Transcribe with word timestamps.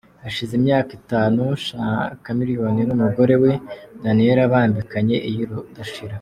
Hashize 0.23 0.53
imyaka 0.59 0.91
itanu 0.99 1.43
Chameleone 2.23 2.81
numugore 2.87 3.35
we 3.43 3.51
Daniellah 4.03 4.51
bambikanye 4.51 5.15
iyurudashira. 5.29 6.09